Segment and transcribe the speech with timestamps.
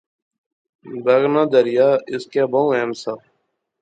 [1.03, 3.13] بغنا دریا، اس کیا بہوں اہم سا